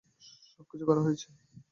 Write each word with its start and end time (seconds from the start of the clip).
সবকিছু 0.49 0.83
করা 0.89 1.01
হয়েছে। 1.05 1.27